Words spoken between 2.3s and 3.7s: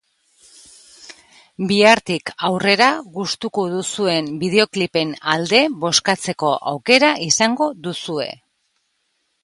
aurrera gustuko